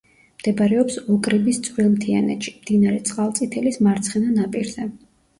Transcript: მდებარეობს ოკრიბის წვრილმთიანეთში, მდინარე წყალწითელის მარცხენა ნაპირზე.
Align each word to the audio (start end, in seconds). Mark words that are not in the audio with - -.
მდებარეობს 0.41 0.95
ოკრიბის 1.15 1.59
წვრილმთიანეთში, 1.67 2.53
მდინარე 2.61 3.01
წყალწითელის 3.09 3.77
მარცხენა 3.89 4.33
ნაპირზე. 4.39 4.87